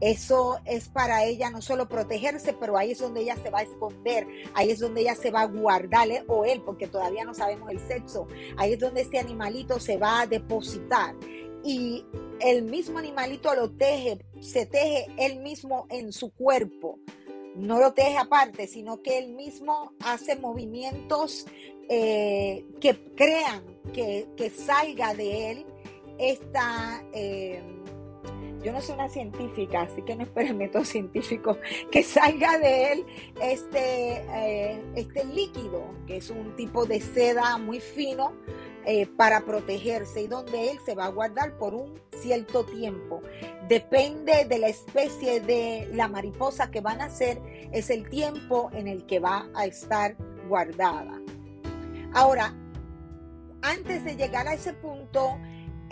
eso 0.02 0.60
es 0.66 0.90
para 0.90 1.26
ella 1.26 1.52
no 1.52 1.62
solo 1.62 1.88
protegerse, 1.88 2.54
pero 2.54 2.76
ahí 2.76 2.92
es 2.92 3.00
donde 3.00 3.22
ella 3.22 3.38
se 3.38 3.52
va 3.52 3.60
a 3.60 3.64
esconder, 3.64 4.28
ahí 4.56 4.72
es 4.72 4.80
donde 4.80 5.02
ella 5.02 5.14
se 5.14 5.30
va 5.30 5.42
a 5.42 5.48
guardar, 5.48 6.08
o 6.28 6.44
él, 6.44 6.64
porque 6.66 6.88
todavía 6.88 7.24
no 7.24 7.36
sabemos 7.36 7.70
el 7.70 7.80
sexo, 7.80 8.28
ahí 8.58 8.74
es 8.74 8.80
donde 8.80 9.02
este 9.02 9.20
animalito 9.20 9.80
se 9.80 9.98
va 9.98 10.22
a 10.22 10.28
depositar. 10.28 11.16
Y 11.64 12.04
el 12.40 12.64
mismo 12.64 12.98
animalito 12.98 13.54
lo 13.54 13.70
teje, 13.70 14.26
se 14.40 14.66
teje 14.66 15.06
él 15.18 15.40
mismo 15.42 15.86
en 15.92 16.12
su 16.12 16.32
cuerpo. 16.32 16.98
No 17.56 17.80
lo 17.80 17.94
teje 17.94 18.18
aparte, 18.18 18.66
sino 18.66 19.04
que 19.04 19.20
él 19.20 19.34
mismo 19.34 19.94
hace 20.00 20.36
movimientos 20.36 21.46
eh, 21.90 22.66
que 22.80 23.14
crean 23.16 23.64
que, 23.94 24.52
salga 24.56 25.14
de 25.14 25.52
él 25.52 25.66
esta... 26.18 27.04
Eh, 27.14 27.62
yo 28.64 28.72
no 28.72 28.82
soy 28.82 28.96
una 28.96 29.10
científica, 29.10 29.82
así 29.82 30.02
que 30.04 30.14
espero 30.14 30.54
método 30.54 30.86
científico 30.86 31.58
que 31.92 32.04
salga 32.04 32.58
de 32.60 32.92
él 32.92 33.06
este, 33.42 34.24
eh, 34.34 34.84
este 34.96 35.26
líquido, 35.26 35.84
que 36.08 36.18
es 36.18 36.30
un 36.30 36.56
tipo 36.56 36.86
de 36.86 37.02
seda 37.02 37.58
muy 37.58 37.80
fino 37.80 38.34
eh, 38.86 39.08
para 39.08 39.42
protegerse 39.42 40.22
y 40.22 40.28
donde 40.28 40.72
él 40.72 40.80
se 40.86 40.96
va 40.96 41.06
a 41.06 41.10
guardar 41.10 41.58
por 41.58 41.74
un 41.74 42.00
cierto 42.12 42.66
tiempo. 42.66 43.22
Depende 43.68 44.46
de 44.46 44.60
la 44.60 44.68
especie 44.68 45.40
de 45.40 45.90
la 45.94 46.08
mariposa 46.08 46.72
que 46.72 46.82
van 46.82 47.02
a 47.02 47.06
hacer, 47.06 47.42
es 47.72 47.90
el 47.90 48.10
tiempo 48.10 48.70
en 48.74 48.88
el 48.88 49.06
que 49.06 49.20
va 49.20 49.50
a 49.56 49.66
estar 49.66 50.16
guardada. 50.48 51.20
Ahora, 52.14 52.56
antes 53.62 54.04
de 54.04 54.16
llegar 54.16 54.48
a 54.48 54.54
ese 54.54 54.74
punto, 54.74 55.38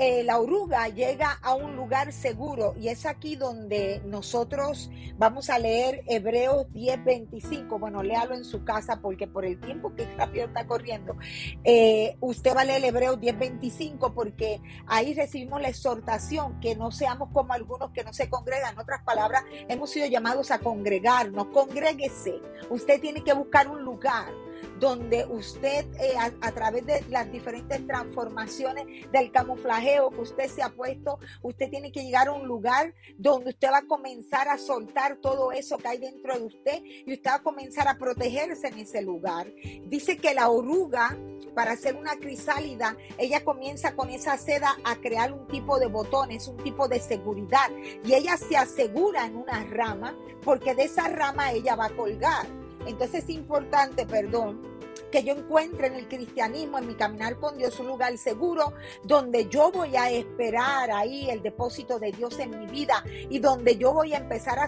eh, 0.01 0.23
la 0.23 0.39
oruga 0.39 0.87
llega 0.87 1.37
a 1.41 1.55
un 1.55 1.75
lugar 1.75 2.13
seguro 2.13 2.73
y 2.79 2.87
es 2.87 3.05
aquí 3.05 3.35
donde 3.35 4.01
nosotros 4.05 4.89
vamos 5.17 5.49
a 5.49 5.59
leer 5.59 6.03
Hebreos 6.07 6.67
10:25. 6.71 7.77
Bueno, 7.77 8.01
léalo 8.01 8.33
en 8.33 8.45
su 8.45 8.63
casa 8.63 9.01
porque 9.01 9.27
por 9.27 9.43
el 9.43 9.59
tiempo 9.59 9.93
que 9.93 10.05
rápido 10.17 10.45
está 10.45 10.65
corriendo, 10.65 11.17
eh, 11.65 12.15
usted 12.21 12.55
va 12.55 12.61
a 12.61 12.63
leer 12.63 12.85
Hebreos 12.85 13.19
10:25 13.19 14.13
porque 14.13 14.61
ahí 14.87 15.13
recibimos 15.13 15.61
la 15.61 15.67
exhortación 15.67 16.61
que 16.61 16.77
no 16.77 16.91
seamos 16.91 17.27
como 17.33 17.51
algunos 17.51 17.91
que 17.91 18.05
no 18.05 18.13
se 18.13 18.29
congregan. 18.29 18.75
En 18.75 18.79
otras 18.79 19.03
palabras, 19.03 19.43
hemos 19.67 19.89
sido 19.89 20.07
llamados 20.07 20.49
a 20.51 20.59
congregarnos. 20.59 21.47
Congréguese. 21.47 22.39
Usted 22.69 23.01
tiene 23.01 23.21
que 23.21 23.33
buscar 23.33 23.67
un 23.67 23.83
lugar 23.83 24.31
donde 24.79 25.25
usted 25.25 25.85
eh, 25.99 26.13
a, 26.17 26.51
través 26.51 26.85
de 26.85 27.03
las 27.09 27.31
diferentes 27.31 27.85
transformaciones 27.85 29.11
del 29.11 29.31
camuflajeo 29.31 30.09
que 30.11 30.21
usted 30.21 30.47
se 30.49 30.63
ha 30.63 30.69
puesto, 30.69 31.19
usted 31.41 31.69
tiene 31.69 31.91
que 31.91 32.03
llegar 32.03 32.27
a 32.27 32.31
un 32.31 32.47
lugar 32.47 32.93
donde 33.17 33.51
usted 33.51 33.69
va 33.71 33.79
a 33.79 33.87
comenzar 33.87 34.47
a 34.47 34.57
soltar 34.57 35.17
todo 35.17 35.51
eso 35.51 35.77
que 35.77 35.87
hay 35.87 35.97
dentro 35.97 36.37
de 36.37 36.45
usted 36.45 36.83
y 36.83 37.13
usted 37.13 37.29
va 37.29 37.35
a 37.35 37.43
comenzar 37.43 37.87
a 37.87 37.97
protegerse 37.97 38.67
en 38.67 38.79
ese 38.79 39.01
lugar. 39.01 39.47
Dice 39.85 40.17
que 40.17 40.33
la 40.33 40.49
oruga 40.49 41.17
para 41.53 41.71
hacer 41.71 41.95
una 41.95 42.15
crisálida, 42.15 42.95
ella 43.17 43.43
comienza 43.43 43.95
con 43.95 44.09
esa 44.09 44.37
seda 44.37 44.77
a 44.83 44.95
crear 44.95 45.33
un 45.33 45.47
tipo 45.47 45.79
de 45.79 45.87
botones, 45.87 46.47
un 46.47 46.57
tipo 46.57 46.87
de 46.87 46.99
seguridad. 46.99 47.69
Y 48.03 48.13
ella 48.13 48.37
se 48.37 48.55
asegura 48.55 49.25
en 49.25 49.35
una 49.35 49.65
rama 49.65 50.15
porque 50.43 50.75
de 50.75 50.83
esa 50.83 51.07
rama 51.09 51.51
ella 51.51 51.75
va 51.75 51.87
a 51.87 51.95
colgar. 51.95 52.47
Entonces 52.89 53.23
es 53.23 53.29
importante, 53.29 54.05
perdón, 54.05 54.79
que 55.11 55.23
yo 55.23 55.33
encuentre 55.33 55.87
en 55.87 55.95
el 55.95 56.07
cristianismo, 56.07 56.77
en 56.77 56.87
mi 56.87 56.95
caminar 56.95 57.37
con 57.37 57.57
Dios, 57.57 57.79
un 57.79 57.87
lugar 57.87 58.17
seguro 58.17 58.73
donde 59.03 59.47
yo 59.47 59.71
voy 59.71 59.95
a 59.95 60.11
esperar 60.11 60.91
ahí 60.91 61.29
el 61.29 61.41
depósito 61.41 61.99
de 61.99 62.11
Dios 62.11 62.37
en 62.39 62.59
mi 62.59 62.67
vida 62.67 63.03
y 63.29 63.39
donde 63.39 63.77
yo 63.77 63.93
voy 63.93 64.13
a 64.13 64.17
empezar 64.17 64.59
a, 64.59 64.67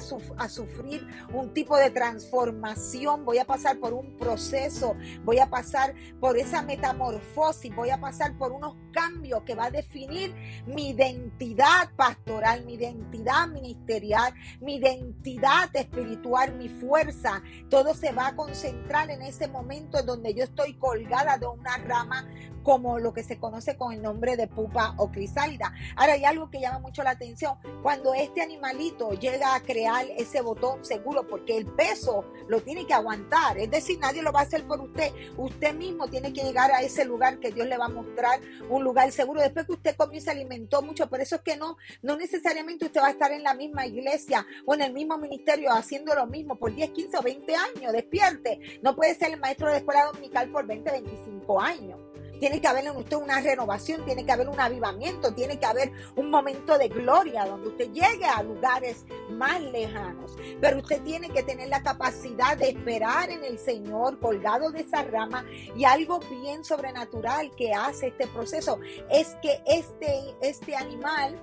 sufrir 0.50 1.08
un 1.34 1.54
tipo 1.54 1.78
de 1.78 1.90
transformación, 1.90 3.26
voy 3.26 3.38
a 3.38 3.46
pasar 3.46 3.80
por 3.80 3.94
un 3.94 4.18
proceso, 4.18 4.96
voy 5.24 5.40
a 5.40 5.50
pasar 5.50 5.94
por 6.20 6.38
esa 6.38 6.62
metamorfosis, 6.62 7.74
voy 7.76 7.90
a 7.90 8.00
pasar 8.00 8.38
por 8.38 8.52
unos 8.52 8.76
cambios 8.92 9.44
que 9.44 9.56
va 9.56 9.66
a 9.66 9.72
definir 9.72 10.34
mi 10.66 10.90
identidad 10.90 11.90
pastoral, 11.96 12.66
mi 12.66 12.76
identidad 12.76 13.48
ministerial, 13.48 14.34
mi 14.60 14.76
identidad 14.76 15.76
espiritual, 15.76 16.54
mi 16.56 16.70
fuerza. 16.70 17.42
Todo 17.70 17.94
se 17.94 18.12
va 18.12 18.28
a 18.28 18.36
concentrar 18.36 19.10
en 19.10 19.22
ese 19.22 19.48
momento 19.48 20.00
en 20.00 20.06
donde 20.06 20.34
yo 20.34 20.44
estoy 20.44 20.74
colgada 20.76 21.38
de 21.38 21.48
una 21.48 21.78
rama 21.78 22.28
como 22.64 23.00
lo 23.00 23.14
que 23.14 23.24
se 23.24 23.40
conoce 23.40 23.76
con 23.76 23.94
el 23.94 24.02
nombre 24.02 24.38
de 24.38 24.48
pupa 24.48 24.94
o 24.98 25.12
crisálida. 25.12 25.74
Ahora 25.96 26.14
hay 26.14 26.26
algo 26.26 26.50
que 26.50 26.60
llama 26.60 26.80
mucho 26.80 27.04
la 27.04 27.12
atención. 27.12 27.56
Cuando 27.82 28.14
este 28.14 28.42
animalito 28.42 29.12
llega 29.12 29.56
a 29.56 29.62
crear 29.62 30.06
ese 30.18 30.42
botón 30.42 30.84
seguro, 30.86 31.28
porque 31.28 31.58
el 31.58 31.66
peso 31.66 32.26
lo 32.48 32.62
tiene 32.62 32.86
que 32.86 32.94
aguantar, 32.94 33.58
es 33.58 33.72
decir, 33.72 34.00
nadie 34.00 34.22
lo 34.22 34.32
va 34.32 34.42
a 34.42 34.44
hacer 34.44 34.66
por 34.66 34.82
usted. 34.82 35.12
Usted 35.38 35.74
mismo 35.74 36.08
tiene 36.08 36.34
que 36.34 36.44
llegar 36.44 36.72
a 36.72 36.82
ese 36.82 37.06
lugar 37.06 37.40
que 37.40 37.52
Dios 37.52 37.68
le 37.68 37.78
va 37.78 37.86
a 37.86 37.90
mostrar, 37.90 38.40
un 38.70 38.81
lugar 38.82 39.12
seguro. 39.12 39.42
Después 39.42 39.66
que 39.66 39.74
usted 39.74 39.96
comió 39.96 40.18
y 40.18 40.22
se 40.22 40.32
alimentó 40.32 40.82
mucho, 40.82 41.10
por 41.10 41.22
eso 41.22 41.36
es 41.36 41.42
que 41.42 41.58
no, 41.58 41.78
no 42.02 42.18
necesariamente 42.18 42.86
usted 42.86 43.02
va 43.02 43.08
a 43.08 43.12
estar 43.12 43.32
en 43.32 43.44
la 43.44 43.54
misma 43.54 43.86
iglesia 43.86 44.46
o 44.66 44.74
en 44.74 44.82
el 44.82 44.94
mismo 44.94 45.18
ministerio 45.18 45.72
haciendo 45.72 46.14
lo 46.16 46.26
mismo 46.28 46.56
por 46.56 46.74
10, 46.74 46.92
15 46.92 47.18
o 47.18 47.22
20 47.22 47.56
años. 47.56 47.94
Despierte. 47.94 48.80
No 48.82 48.96
puede 48.96 49.16
ser 49.16 49.32
el 49.32 49.40
maestro 49.40 49.70
de 49.70 49.78
escuela 49.78 50.06
dominical 50.06 50.50
por 50.52 50.66
20, 50.66 50.92
25 50.92 51.62
años. 51.62 52.11
Tiene 52.42 52.60
que 52.60 52.68
haber 52.68 52.88
en 52.88 52.98
usted 52.98 53.18
una 53.18 53.40
renovación, 53.40 54.04
tiene 54.04 54.26
que 54.26 54.32
haber 54.32 54.50
un 54.50 54.60
avivamiento, 54.60 55.32
tiene 55.32 55.60
que 55.60 55.66
haber 55.68 55.92
un 56.16 56.32
momento 56.32 56.76
de 56.80 56.88
gloria 56.88 57.46
donde 57.46 57.68
usted 57.68 57.92
llegue 57.92 58.26
a 58.26 58.42
lugares 58.42 59.06
más 59.30 59.62
lejanos. 59.62 60.36
Pero 60.60 60.80
usted 60.80 61.04
tiene 61.04 61.30
que 61.30 61.44
tener 61.44 61.70
la 61.70 61.84
capacidad 61.84 62.58
de 62.58 62.70
esperar 62.70 63.30
en 63.30 63.44
el 63.44 63.60
Señor 63.60 64.20
colgado 64.20 64.72
de 64.72 64.82
esa 64.82 65.04
rama 65.04 65.46
y 65.76 65.84
algo 65.84 66.20
bien 66.42 66.64
sobrenatural 66.64 67.52
que 67.56 67.74
hace 67.74 68.08
este 68.08 68.26
proceso 68.26 68.80
es 69.12 69.38
que 69.44 69.62
este, 69.68 70.34
este 70.42 70.76
animal 70.76 71.40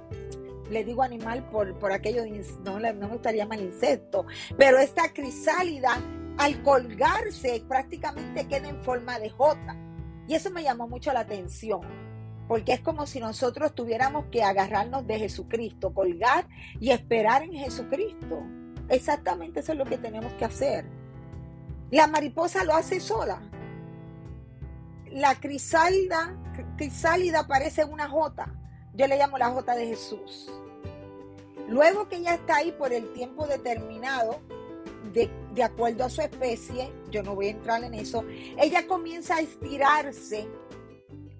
le 0.68 0.82
digo 0.82 1.04
animal 1.04 1.48
por, 1.48 1.78
por 1.78 1.92
aquello, 1.92 2.24
no, 2.64 2.80
me 2.80 3.06
gustaría 3.06 3.44
llamar 3.44 3.60
insecto, 3.60 4.26
pero 4.56 4.78
esta 4.78 5.12
crisálida 5.12 6.02
al 6.38 6.60
colgarse 6.64 7.62
prácticamente 7.68 8.48
queda 8.48 8.68
en 8.68 8.82
forma 8.82 9.20
de 9.20 9.30
J. 9.30 9.87
Y 10.28 10.34
eso 10.34 10.50
me 10.50 10.62
llamó 10.62 10.86
mucho 10.86 11.12
la 11.12 11.20
atención, 11.20 11.80
porque 12.46 12.74
es 12.74 12.80
como 12.80 13.06
si 13.06 13.18
nosotros 13.18 13.74
tuviéramos 13.74 14.26
que 14.26 14.42
agarrarnos 14.42 15.06
de 15.06 15.18
Jesucristo, 15.18 15.94
colgar 15.94 16.46
y 16.78 16.90
esperar 16.90 17.42
en 17.42 17.54
Jesucristo. 17.54 18.42
Exactamente 18.90 19.60
eso 19.60 19.72
es 19.72 19.78
lo 19.78 19.86
que 19.86 19.96
tenemos 19.96 20.30
que 20.34 20.44
hacer. 20.44 20.84
La 21.90 22.06
mariposa 22.06 22.64
lo 22.64 22.74
hace 22.74 23.00
sola. 23.00 23.40
La 25.10 25.34
crisálida, 25.36 26.36
crisálida 26.76 27.46
parece 27.46 27.86
una 27.86 28.08
jota. 28.08 28.54
Yo 28.92 29.06
le 29.06 29.16
llamo 29.16 29.38
la 29.38 29.48
jota 29.48 29.74
de 29.74 29.86
Jesús. 29.86 30.52
Luego 31.68 32.08
que 32.08 32.16
ella 32.16 32.34
está 32.34 32.56
ahí 32.56 32.72
por 32.72 32.92
el 32.92 33.12
tiempo 33.14 33.46
determinado, 33.46 34.40
de, 35.14 35.30
acuerdo 35.62 36.04
a 36.04 36.10
su 36.10 36.20
especie, 36.20 36.90
yo 37.10 37.22
no 37.22 37.34
voy 37.34 37.48
a 37.48 37.50
entrar 37.50 37.84
en 37.84 37.94
eso, 37.94 38.24
ella 38.58 38.86
comienza 38.86 39.36
a 39.36 39.40
estirarse 39.40 40.48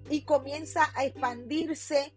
y 0.09 0.21
comienza 0.21 0.91
a 0.95 1.05
expandirse, 1.05 2.13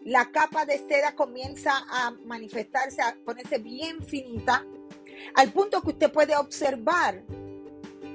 la 0.00 0.30
capa 0.30 0.66
de 0.66 0.78
seda 0.78 1.14
comienza 1.14 1.72
a 1.90 2.10
manifestarse, 2.10 3.00
a 3.02 3.16
ponerse 3.24 3.58
bien 3.58 4.02
finita, 4.02 4.64
al 5.34 5.52
punto 5.52 5.80
que 5.82 5.90
usted 5.90 6.12
puede 6.12 6.36
observar 6.36 7.22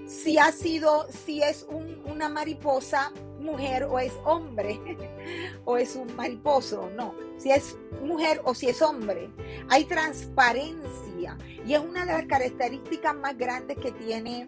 si 0.06 0.38
ha 0.38 0.52
sido, 0.52 1.08
si 1.12 1.42
es 1.42 1.68
una 2.06 2.30
mariposa 2.30 3.12
mujer 3.40 3.84
o 3.84 4.00
es 4.00 4.14
hombre, 4.26 4.80
o 5.66 5.78
es 5.78 5.96
un 5.96 6.16
mariposo, 6.16 6.90
no, 6.96 7.14
si 7.40 7.52
es 7.52 7.76
mujer 8.04 8.42
o 8.44 8.54
si 8.54 8.70
es 8.70 8.82
hombre. 8.82 9.32
Hay 9.70 9.86
transparencia 9.86 11.38
y 11.66 11.74
es 11.74 11.80
una 11.80 12.06
de 12.06 12.14
las 12.14 12.26
características 12.26 13.16
más 13.16 13.38
grandes 13.38 13.78
que 13.78 13.92
tiene 13.92 14.48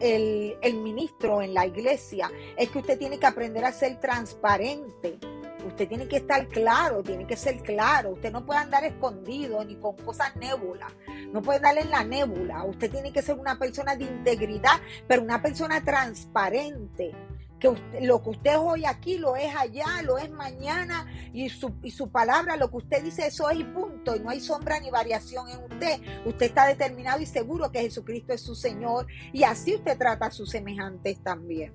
el, 0.00 0.56
el 0.60 0.74
ministro 0.74 1.40
en 1.40 1.54
la 1.54 1.66
iglesia, 1.66 2.30
es 2.56 2.68
que 2.68 2.78
usted 2.78 2.98
tiene 2.98 3.18
que 3.18 3.26
aprender 3.26 3.64
a 3.64 3.72
ser 3.72 3.98
transparente. 4.00 5.18
Usted 5.66 5.88
tiene 5.88 6.06
que 6.06 6.18
estar 6.18 6.46
claro, 6.46 7.02
tiene 7.02 7.26
que 7.26 7.36
ser 7.36 7.60
claro. 7.62 8.10
Usted 8.10 8.30
no 8.30 8.46
puede 8.46 8.60
andar 8.60 8.84
escondido 8.84 9.64
ni 9.64 9.74
con 9.74 9.96
cosas 9.96 10.36
nébulas. 10.36 10.92
No 11.32 11.42
puede 11.42 11.58
darle 11.58 11.80
en 11.80 11.90
la 11.90 12.04
nébula. 12.04 12.62
Usted 12.62 12.88
tiene 12.88 13.12
que 13.12 13.20
ser 13.20 13.36
una 13.36 13.58
persona 13.58 13.96
de 13.96 14.04
integridad, 14.04 14.80
pero 15.08 15.22
una 15.22 15.42
persona 15.42 15.82
transparente 15.82 17.12
que 17.58 17.74
lo 18.02 18.22
que 18.22 18.30
usted 18.30 18.52
es 18.52 18.58
hoy 18.58 18.84
aquí 18.84 19.18
lo 19.18 19.34
es 19.36 19.54
allá, 19.54 20.02
lo 20.02 20.18
es 20.18 20.30
mañana 20.30 21.06
y 21.32 21.48
su, 21.48 21.74
y 21.82 21.90
su 21.90 22.10
palabra, 22.10 22.56
lo 22.56 22.70
que 22.70 22.76
usted 22.76 23.02
dice, 23.02 23.26
eso 23.26 23.48
es 23.48 23.58
y 23.58 23.64
punto, 23.64 24.14
y 24.14 24.20
no 24.20 24.30
hay 24.30 24.40
sombra 24.40 24.78
ni 24.78 24.90
variación 24.90 25.48
en 25.48 25.60
usted. 25.60 26.00
Usted 26.26 26.46
está 26.46 26.66
determinado 26.66 27.20
y 27.20 27.26
seguro 27.26 27.72
que 27.72 27.80
Jesucristo 27.80 28.32
es 28.32 28.42
su 28.42 28.54
Señor 28.54 29.06
y 29.32 29.44
así 29.44 29.74
usted 29.74 29.96
trata 29.96 30.26
a 30.26 30.30
sus 30.30 30.50
semejantes 30.50 31.22
también. 31.22 31.72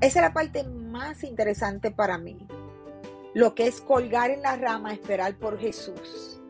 Esa 0.00 0.18
es 0.18 0.24
la 0.24 0.32
parte 0.32 0.64
más 0.64 1.22
interesante 1.22 1.92
para 1.92 2.18
mí, 2.18 2.36
lo 3.34 3.54
que 3.54 3.68
es 3.68 3.80
colgar 3.80 4.30
en 4.32 4.42
la 4.42 4.56
rama, 4.56 4.92
esperar 4.92 5.36
por 5.36 5.60
Jesús, 5.60 6.40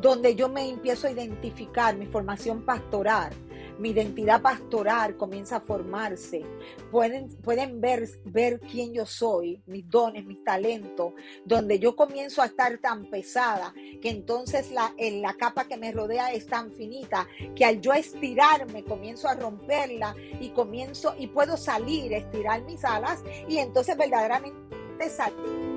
donde 0.00 0.34
yo 0.34 0.48
me 0.48 0.68
empiezo 0.68 1.06
a 1.06 1.12
identificar 1.12 1.96
mi 1.96 2.06
formación 2.06 2.64
pastoral 2.64 3.32
mi 3.78 3.90
identidad 3.90 4.42
pastoral 4.42 5.16
comienza 5.16 5.56
a 5.56 5.60
formarse. 5.60 6.44
Pueden, 6.90 7.28
pueden 7.36 7.80
ver, 7.80 8.08
ver 8.24 8.60
quién 8.60 8.92
yo 8.92 9.06
soy, 9.06 9.62
mis 9.66 9.88
dones, 9.88 10.24
mis 10.24 10.42
talentos, 10.42 11.14
donde 11.44 11.78
yo 11.78 11.94
comienzo 11.96 12.42
a 12.42 12.46
estar 12.46 12.78
tan 12.78 13.06
pesada 13.06 13.72
que 14.02 14.10
entonces 14.10 14.70
la, 14.70 14.92
la 14.98 15.34
capa 15.34 15.66
que 15.66 15.76
me 15.76 15.92
rodea 15.92 16.32
es 16.32 16.46
tan 16.46 16.70
finita 16.70 17.26
que 17.54 17.64
al 17.64 17.80
yo 17.80 17.92
estirarme 17.92 18.84
comienzo 18.84 19.28
a 19.28 19.34
romperla 19.34 20.14
y 20.40 20.50
comienzo 20.50 21.14
y 21.18 21.28
puedo 21.28 21.56
salir, 21.56 22.12
estirar 22.12 22.62
mis 22.62 22.84
alas 22.84 23.22
y 23.48 23.58
entonces 23.58 23.96
verdaderamente 23.96 24.56
salir 25.08 25.67